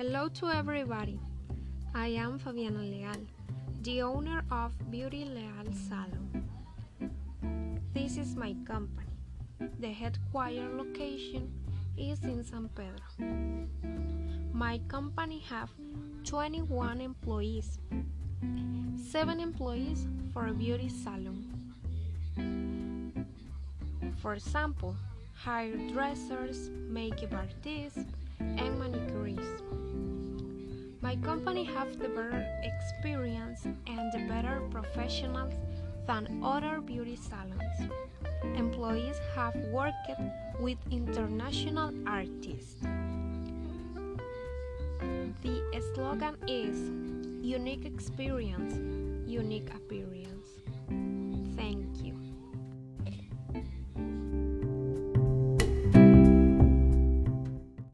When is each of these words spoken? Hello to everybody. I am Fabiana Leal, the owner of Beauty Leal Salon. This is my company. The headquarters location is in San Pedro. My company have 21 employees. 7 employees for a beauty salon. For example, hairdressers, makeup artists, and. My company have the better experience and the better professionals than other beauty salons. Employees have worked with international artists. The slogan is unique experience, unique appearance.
Hello 0.00 0.28
to 0.28 0.48
everybody. 0.48 1.20
I 1.94 2.06
am 2.06 2.38
Fabiana 2.38 2.80
Leal, 2.90 3.20
the 3.82 4.00
owner 4.00 4.42
of 4.50 4.72
Beauty 4.90 5.26
Leal 5.26 5.74
Salon. 5.74 6.48
This 7.92 8.16
is 8.16 8.34
my 8.34 8.56
company. 8.64 9.12
The 9.78 9.92
headquarters 9.92 10.72
location 10.72 11.52
is 11.98 12.24
in 12.24 12.42
San 12.42 12.70
Pedro. 12.74 13.04
My 14.54 14.80
company 14.88 15.40
have 15.50 15.68
21 16.24 17.02
employees. 17.02 17.78
7 18.96 19.38
employees 19.38 20.06
for 20.32 20.46
a 20.46 20.54
beauty 20.54 20.88
salon. 20.88 21.44
For 24.22 24.32
example, 24.32 24.96
hairdressers, 25.44 26.70
makeup 26.88 27.34
artists, 27.34 28.06
and. 28.38 28.69
My 31.10 31.16
company 31.16 31.64
have 31.64 31.98
the 31.98 32.08
better 32.08 32.46
experience 32.62 33.64
and 33.64 34.12
the 34.12 34.20
better 34.28 34.62
professionals 34.70 35.52
than 36.06 36.40
other 36.40 36.80
beauty 36.80 37.16
salons. 37.16 37.90
Employees 38.56 39.16
have 39.34 39.56
worked 39.72 40.12
with 40.60 40.78
international 40.92 41.92
artists. 42.06 42.76
The 45.42 45.82
slogan 45.94 46.36
is 46.46 46.78
unique 47.44 47.86
experience, 47.86 48.78
unique 49.26 49.68
appearance. 49.74 50.46